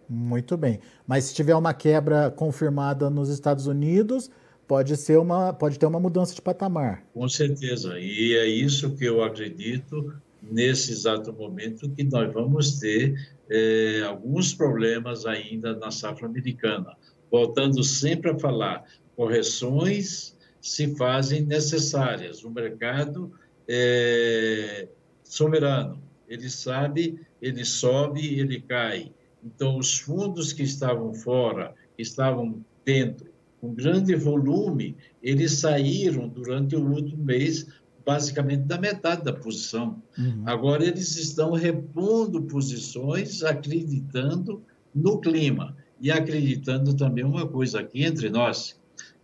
[0.09, 0.81] Muito bem.
[1.07, 4.31] Mas se tiver uma quebra confirmada nos Estados Unidos,
[4.67, 7.05] pode ser uma, pode ter uma mudança de patamar.
[7.15, 7.99] Com certeza.
[8.01, 13.15] E é isso que eu acredito nesse exato momento que nós vamos ter
[13.51, 16.97] é, alguns problemas ainda na safra americana
[17.31, 18.85] voltando sempre a falar,
[19.17, 22.45] correções se fazem necessárias.
[22.45, 23.33] O mercado
[23.67, 24.89] é
[25.23, 29.13] soberano, ele sabe, ele sobe, ele cai.
[29.45, 33.29] Então, os fundos que estavam fora, que estavam dentro,
[33.61, 37.67] com grande volume, eles saíram durante o último mês
[38.07, 40.03] basicamente da metade da posição.
[40.17, 40.43] Uhum.
[40.47, 44.63] Agora eles estão repondo posições, acreditando
[44.95, 48.79] no clima e acreditando também uma coisa aqui entre nós,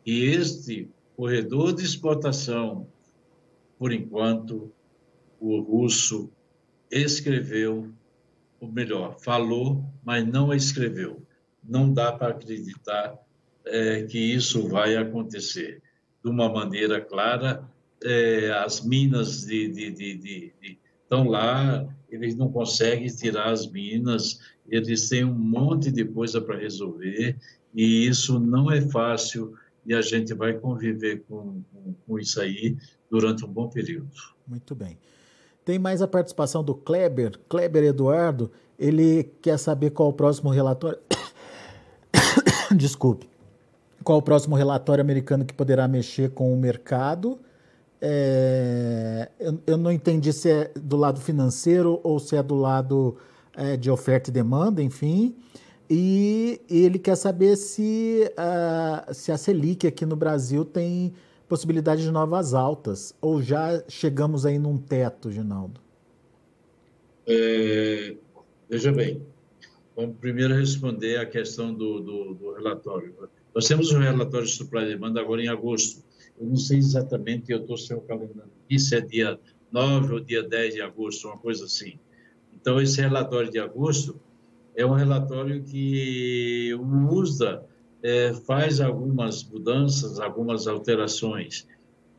[0.04, 2.86] que este corredor de exportação,
[3.78, 4.72] por enquanto,
[5.40, 6.30] o russo
[6.90, 7.92] escreveu,
[8.60, 11.22] ou melhor, falou, mas não escreveu.
[11.62, 13.18] Não dá para acreditar
[13.64, 15.82] é, que isso vai acontecer
[16.22, 17.68] de uma maneira clara.
[18.02, 24.40] É, as minas de, de, de, de, estão lá, eles não conseguem tirar as minas,
[24.68, 27.36] eles têm um monte de coisa para resolver
[27.74, 32.76] e isso não é fácil e a gente vai conviver com, com, com, isso aí
[33.10, 34.10] durante um bom período.
[34.46, 34.98] Muito bem.
[35.64, 40.98] Tem mais a participação do Kleber, Kleber Eduardo, ele quer saber qual o próximo relatório.
[42.76, 43.28] Desculpe.
[44.02, 47.38] Qual o próximo relatório americano que poderá mexer com o mercado?
[48.00, 53.16] É, eu, eu, não entendi se é do lado financeiro ou se é do lado
[53.56, 55.34] é, de oferta e demanda, enfim.
[55.88, 61.14] e ele quer saber se, uh, se a Selic aqui no Brasil tem
[61.48, 65.80] possibilidade de novas altas, ou já chegamos aí num teto, Ginaldo?
[67.26, 68.16] É,
[68.68, 69.22] veja bem,
[69.96, 73.14] vamos primeiro responder a questão do, do, do relatório.
[73.54, 76.02] Nós temos um relatório de supply e demanda agora em agosto.
[76.38, 79.38] Eu não sei exatamente, eu estou sem o calendário se é dia
[79.70, 81.98] 9 ou dia 10 de agosto, uma coisa assim.
[82.52, 84.20] Então, esse relatório de agosto
[84.74, 87.64] é um relatório que o USDA
[88.02, 91.66] é, faz algumas mudanças, algumas alterações.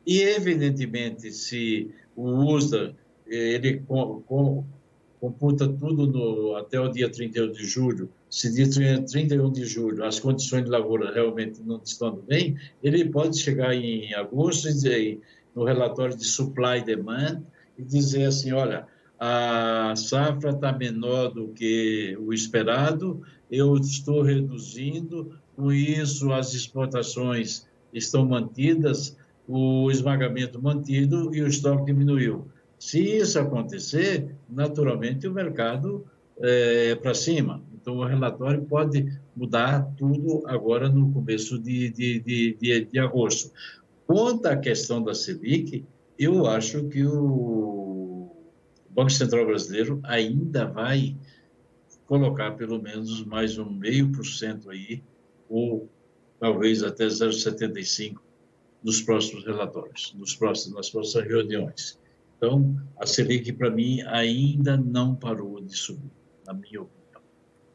[0.05, 4.63] E, evidentemente, se o USDA ele com, com,
[5.19, 10.19] computa tudo no, até o dia 31 de julho, se dia 31 de julho as
[10.19, 15.21] condições de lavoura realmente não estão bem, ele pode chegar em agosto e dizer,
[15.55, 17.43] no relatório de supply demand
[17.77, 25.31] e dizer assim, olha, a safra está menor do que o esperado, eu estou reduzindo,
[25.55, 29.15] com isso as exportações estão mantidas,
[29.47, 32.49] o esmagamento mantido e o estoque diminuiu.
[32.77, 36.05] Se isso acontecer, naturalmente o mercado
[36.37, 37.63] é, é para cima.
[37.85, 43.51] Então, o relatório pode mudar tudo agora no começo de, de, de, de, de agosto.
[44.07, 45.85] Quanto à questão da Selic,
[46.17, 48.35] eu acho que o
[48.89, 51.15] Banco Central Brasileiro ainda vai
[52.07, 55.03] colocar pelo menos mais um meio por cento aí,
[55.47, 55.87] ou
[56.39, 58.15] talvez até 0,75
[58.83, 61.99] nos próximos relatórios, nos próximos, nas próximas reuniões.
[62.35, 66.09] Então, a Selic, para mim, ainda não parou de subir,
[66.47, 66.94] na minha opinião.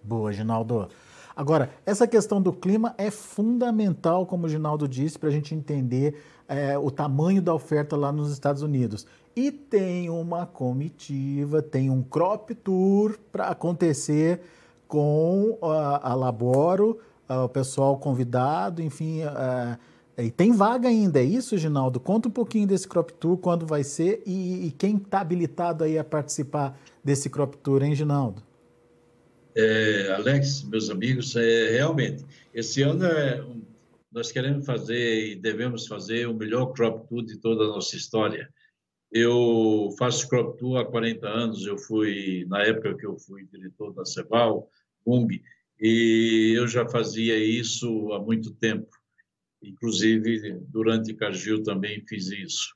[0.03, 0.89] Boa, Ginaldo.
[1.35, 6.23] Agora, essa questão do clima é fundamental, como o Ginaldo disse, para a gente entender
[6.49, 9.07] é, o tamanho da oferta lá nos Estados Unidos.
[9.35, 14.41] E tem uma comitiva, tem um crop tour para acontecer
[14.89, 19.23] com a, a Laboro, o pessoal convidado, enfim.
[19.23, 19.79] A,
[20.19, 22.01] e tem vaga ainda, é isso, Ginaldo?
[22.01, 25.99] Conta um pouquinho desse crop tour, quando vai ser e, e quem está habilitado aí
[25.99, 28.43] a participar desse crop tour, hein, Ginaldo?
[29.55, 33.45] É, Alex, meus amigos, é, realmente, esse ano é,
[34.13, 38.49] nós queremos fazer e devemos fazer o melhor crop tour de toda a nossa história.
[39.11, 43.93] Eu faço crop tour há 40 anos, eu fui, na época que eu fui diretor
[43.93, 44.69] da Ceval,
[45.05, 45.29] Bung,
[45.81, 48.89] e eu já fazia isso há muito tempo.
[49.63, 52.75] Inclusive, durante Cargill também fiz isso.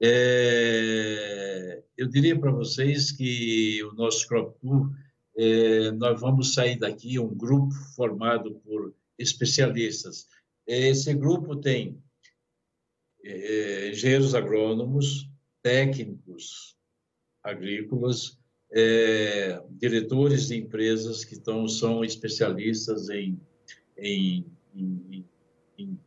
[0.00, 4.90] É, eu diria para vocês que o nosso crop tour
[5.36, 10.26] é, nós vamos sair daqui um grupo formado por especialistas.
[10.66, 12.02] Esse grupo tem
[13.22, 15.28] é, engenheiros agrônomos,
[15.62, 16.76] técnicos
[17.42, 18.38] agrícolas,
[18.72, 23.40] é, diretores de empresas que estão, são especialistas em,
[23.96, 24.44] em,
[24.74, 25.24] em,
[25.78, 25.98] em,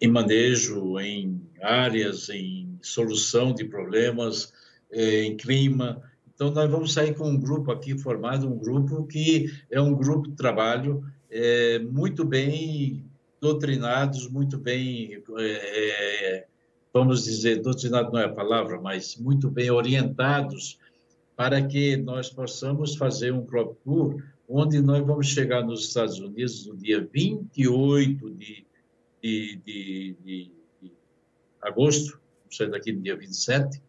[0.00, 4.52] em manejo, em áreas, em solução de problemas,
[4.90, 6.02] é, em clima,
[6.34, 10.28] então, nós vamos sair com um grupo aqui formado, um grupo que é um grupo
[10.28, 13.04] de trabalho é, muito bem
[13.40, 16.46] doutrinados, muito bem, é,
[16.92, 20.78] vamos dizer, doutrinado não é a palavra, mas muito bem orientados
[21.36, 26.66] para que nós possamos fazer um crop tour onde nós vamos chegar nos Estados Unidos
[26.66, 28.66] no dia 28 de,
[29.22, 30.50] de, de, de,
[30.82, 30.92] de
[31.62, 32.18] agosto,
[32.70, 33.82] daqui no dia 27,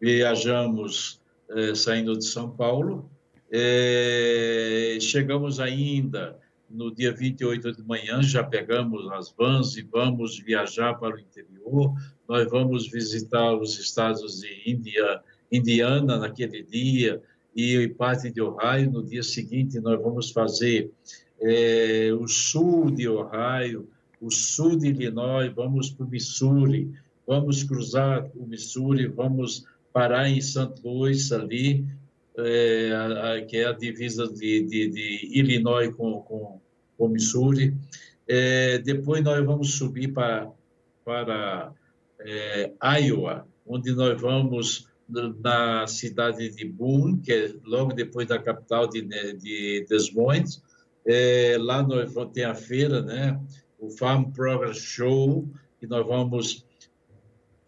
[0.00, 3.10] viajamos eh, saindo de São Paulo.
[3.50, 10.94] Eh, chegamos ainda no dia 28 de manhã, já pegamos as vans e vamos viajar
[10.94, 11.94] para o interior.
[12.28, 17.22] Nós vamos visitar os estados de Índia, Indiana naquele dia
[17.56, 18.90] e parte de Ohio.
[18.90, 20.90] No dia seguinte, nós vamos fazer
[21.40, 23.88] é, o sul de Ohio,
[24.20, 26.92] o sul de Illinois, vamos para o Missouri,
[27.26, 30.74] vamos cruzar o Missouri, vamos parar em St.
[30.84, 31.86] Louis, ali,
[32.36, 36.60] é, a, a, que é a divisa de, de, de Illinois com, com,
[36.96, 37.74] com Missouri.
[38.26, 40.50] É, depois nós vamos subir para,
[41.04, 41.72] para
[42.20, 48.86] é, Iowa, onde nós vamos na cidade de Boone, que é logo depois da capital
[48.86, 50.62] de, de Des Moines.
[51.06, 53.40] É, lá nós vamos ter a feira, né?
[53.78, 55.48] o Farm Progress Show,
[55.80, 56.66] que nós vamos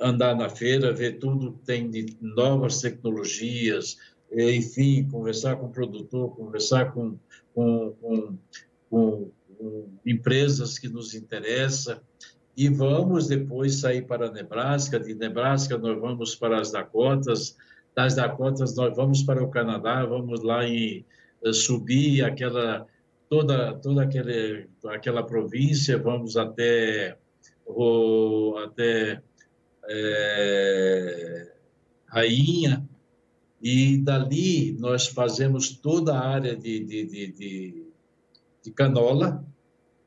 [0.01, 3.98] andar na feira, ver tudo que tem de novas tecnologias,
[4.32, 7.18] enfim, conversar com o produtor, conversar com,
[7.55, 8.38] com, com,
[8.88, 9.30] com,
[10.07, 12.01] empresas que nos interessam,
[12.57, 17.57] e vamos depois sair para Nebraska, de Nebraska nós vamos para as Dakotas,
[17.94, 21.05] das Dakotas nós vamos para o Canadá, vamos lá em
[21.44, 22.86] eh, subir aquela
[23.28, 27.16] toda, toda aquele, aquela província, vamos até,
[27.64, 29.22] o, até
[29.89, 31.53] é,
[32.07, 32.89] Rainha,
[33.62, 37.87] e dali nós fazemos toda a área de, de, de, de,
[38.62, 39.45] de canola,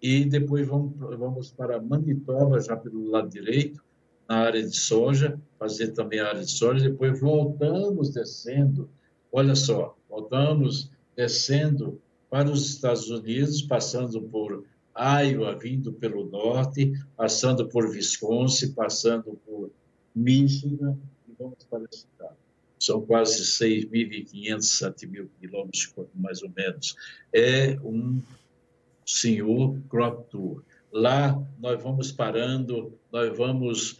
[0.02, 3.84] e depois vamos, vamos para Manitoba, já pelo lado direito,
[4.28, 8.90] na área de soja, fazer também a área de soja, depois voltamos descendo,
[9.32, 14.66] olha só, voltamos descendo para os Estados Unidos, passando por
[14.98, 19.72] Iowa, vindo pelo norte, passando por Wisconsin, passando por
[20.16, 22.38] Michigan e vamos para Chicago.
[22.80, 26.96] São quase 6.500, 7 mil quilômetros, mais ou menos.
[27.34, 28.22] É um
[29.06, 30.64] senhor crop tour.
[30.92, 34.00] Lá nós vamos parando, nós vamos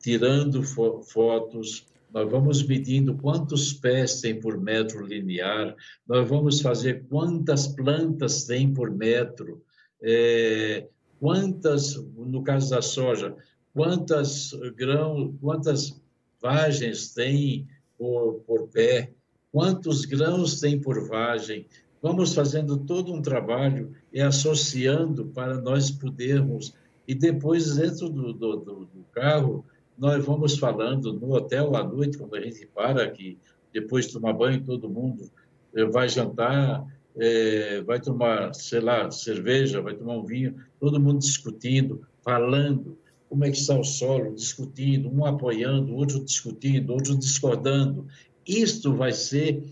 [0.00, 5.74] tirando fo fotos, nós vamos medindo quantos pés tem por metro linear,
[6.06, 9.62] nós vamos fazer quantas plantas tem por metro,
[10.02, 10.86] é,
[11.20, 13.34] quantas, no caso da soja,
[13.72, 16.00] quantas grãos, quantas
[16.40, 19.12] vagens tem por, por pé,
[19.52, 21.66] quantos grãos tem por vagem.
[22.02, 26.74] Vamos fazendo todo um trabalho e associando para nós podermos.
[27.06, 29.64] E depois, dentro do, do, do carro,
[29.96, 33.38] nós vamos falando no hotel à noite, quando a gente para, que
[33.72, 35.30] depois de tomar banho, todo mundo
[35.74, 36.84] eh, vai jantar,
[37.16, 42.98] é, vai tomar, sei lá, cerveja, vai tomar um vinho, todo mundo discutindo, falando
[43.28, 48.06] como é que está o solo, discutindo, um apoiando, outro discutindo, outro discordando.
[48.46, 49.62] Isto vai ser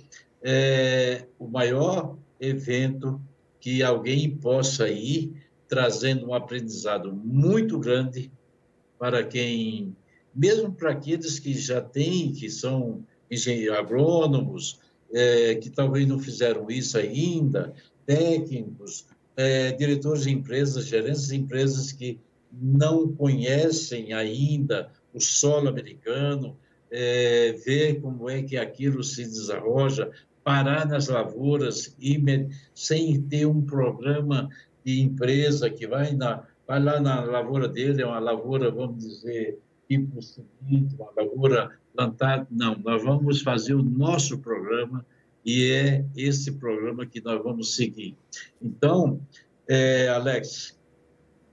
[0.43, 3.20] é, o maior evento
[3.61, 5.32] que alguém possa ir
[5.68, 8.30] trazendo um aprendizado muito grande
[8.99, 9.95] para quem
[10.34, 14.80] mesmo para aqueles que já têm, que são engenheiros agrônomos,
[15.13, 17.73] é, que talvez não fizeram isso ainda,
[18.07, 19.07] técnicos,
[19.37, 22.19] é, diretores de empresas, gerentes de empresas que
[22.53, 26.57] não conhecem ainda o solo americano,
[26.91, 30.11] é, ver como é que aquilo se desarroja,
[30.43, 32.19] parar nas lavouras e
[32.75, 34.49] sem ter um programa
[34.85, 39.59] de empresa que vai, na, vai lá na lavoura dele, é uma lavoura, vamos dizer,
[39.91, 42.47] tipo seguinte, uma lavoura plantada.
[42.49, 45.05] Não, nós vamos fazer o nosso programa
[45.45, 48.16] e é esse programa que nós vamos seguir.
[48.62, 49.20] Então,
[49.66, 50.78] é, Alex,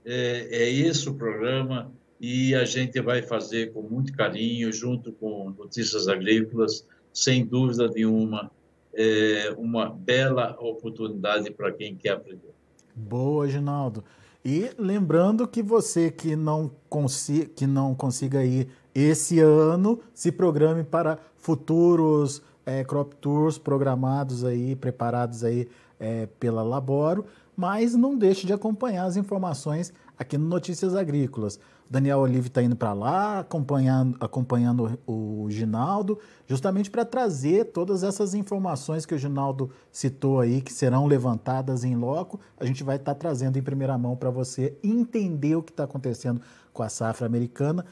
[0.04, 5.50] é, é esse o programa e a gente vai fazer com muito carinho, junto com
[5.50, 8.52] Notícias Agrícolas, sem dúvida nenhuma,
[8.94, 12.54] é uma bela oportunidade para quem quer aprender.
[12.94, 14.04] Boa, Ginaldo.
[14.50, 20.82] E lembrando que você que não, consi que não consiga ir esse ano, se programe
[20.82, 25.68] para futuros é, crop tours programados aí, preparados aí
[26.00, 31.60] é, pela Laboro, mas não deixe de acompanhar as informações aqui no Notícias Agrícolas.
[31.90, 38.34] Daniel Olive está indo para lá, acompanhando, acompanhando o Ginaldo, justamente para trazer todas essas
[38.34, 42.38] informações que o Ginaldo citou aí, que serão levantadas em loco.
[42.58, 45.84] A gente vai estar tá trazendo em primeira mão para você entender o que está
[45.84, 46.42] acontecendo
[46.74, 47.86] com a safra americana.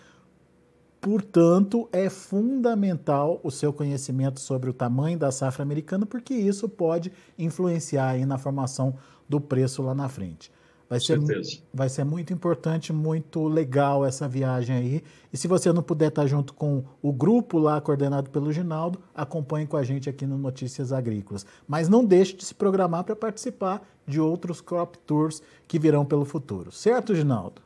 [1.00, 7.12] Portanto, é fundamental o seu conhecimento sobre o tamanho da safra americana, porque isso pode
[7.38, 8.94] influenciar aí na formação
[9.28, 10.52] do preço lá na frente.
[10.88, 11.18] Vai ser,
[11.74, 15.02] vai ser muito importante, muito legal essa viagem aí.
[15.32, 19.66] E se você não puder estar junto com o grupo lá coordenado pelo Ginaldo, acompanhe
[19.66, 21.44] com a gente aqui no Notícias Agrícolas.
[21.66, 26.24] Mas não deixe de se programar para participar de outros crop tours que virão pelo
[26.24, 26.70] futuro.
[26.70, 27.60] Certo, Ginaldo?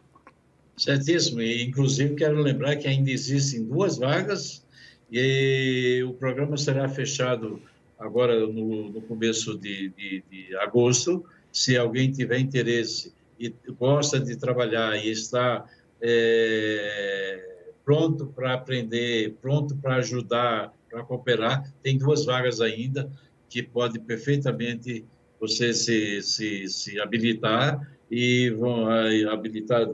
[0.78, 1.42] Certíssimo.
[1.42, 4.64] E, inclusive, quero lembrar que ainda existem duas vagas
[5.12, 7.60] e o programa será fechado
[7.98, 11.22] agora no, no começo de, de, de agosto
[11.52, 15.64] se alguém tiver interesse e gosta de trabalhar e está
[16.00, 23.10] é, pronto para aprender, pronto para ajudar, para cooperar, tem duas vagas ainda
[23.48, 25.04] que pode perfeitamente
[25.40, 27.80] você se, se, se habilitar
[28.10, 28.86] e vão
[29.30, 29.88] habilitar,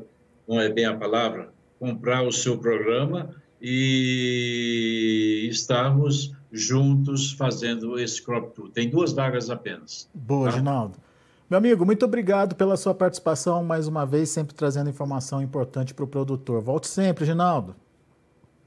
[0.46, 8.54] não é bem a palavra, comprar o seu programa e estarmos juntos fazendo esse crop
[8.54, 8.70] tour.
[8.70, 10.08] Tem duas vagas apenas.
[10.14, 10.56] Boa, tá?
[10.56, 11.05] Ginaldo.
[11.48, 16.04] Meu amigo, muito obrigado pela sua participação mais uma vez, sempre trazendo informação importante para
[16.04, 16.60] o produtor.
[16.60, 17.76] Volte sempre, Ginaldo.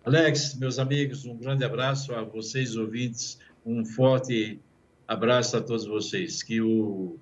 [0.05, 4.59] Alex, meus amigos, um grande abraço a vocês, ouvintes, um forte
[5.05, 6.41] abraço a todos vocês.
[6.41, 7.17] Que o,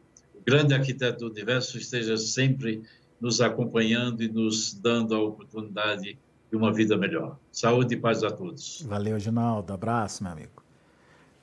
[0.48, 2.82] grande arquiteto do universo esteja sempre
[3.20, 6.18] nos acompanhando e nos dando a oportunidade
[6.50, 7.38] de uma vida melhor.
[7.52, 8.86] Saúde e paz a todos.
[8.88, 9.74] Valeu, Ginaldo.
[9.74, 10.64] Abraço, meu amigo.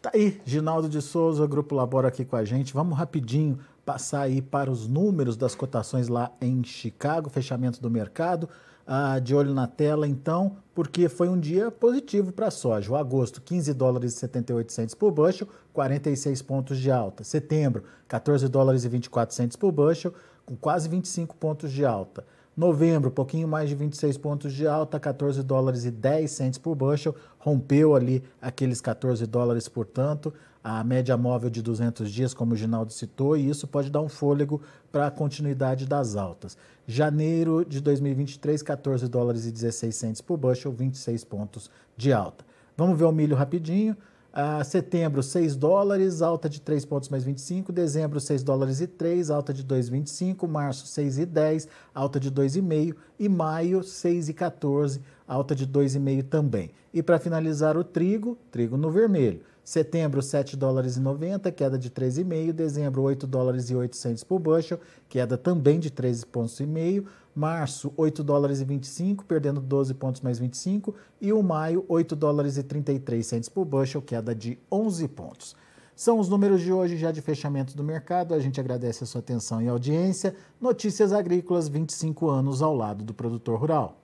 [0.00, 2.72] Tá aí, Ginaldo de Souza, Grupo Labora aqui com a gente.
[2.72, 8.48] Vamos rapidinho passar aí para os números das cotações lá em Chicago, fechamento do mercado.
[8.86, 12.92] Ah, de olho na tela, então, porque foi um dia positivo para a soja.
[12.92, 17.24] O agosto, 15 dólares e 78 por bushel, 46 pontos de alta.
[17.24, 20.12] Setembro, 14 dólares e 24 por bushel,
[20.44, 22.26] com quase 25 pontos de alta.
[22.54, 27.14] Novembro, pouquinho mais de 26 pontos de alta, 14 dólares e 10 centes por bushel,
[27.38, 30.32] rompeu ali aqueles 14 dólares, portanto,
[30.64, 34.08] a média móvel de 200 dias, como o Ginaldo citou, e isso pode dar um
[34.08, 36.56] fôlego para a continuidade das altas.
[36.86, 42.46] Janeiro de 2023, 14 dólares e 16 centes por bushel, 26 pontos de alta.
[42.78, 43.94] Vamos ver o milho rapidinho.
[44.32, 47.70] Uh, setembro, 6 dólares, alta de 3 pontos mais 25.
[47.70, 50.48] Dezembro, 6 dólares e 3, alta de 2,25.
[50.48, 52.96] Março, 6 e 10, alta de 2,5.
[53.18, 56.70] E maio, 6 e 14, alta de 2,5 também.
[56.92, 59.40] E para finalizar o trigo, trigo no vermelho.
[59.64, 62.52] Setembro, 7 dólares e 90, queda de 3,5.
[62.52, 66.60] Dezembro, 8 dólares e 800 por bushel, queda também de 13,5 pontos.
[66.60, 67.06] E meio.
[67.34, 70.94] Março, 8 dólares e 25, perdendo 12 pontos mais 25.
[71.20, 75.56] E o maio, 8 dólares e 33 por bushel, queda de 11 pontos.
[75.96, 78.34] São os números de hoje já de fechamento do mercado.
[78.34, 80.36] A gente agradece a sua atenção e audiência.
[80.60, 84.03] Notícias Agrícolas, 25 anos ao lado do produtor rural.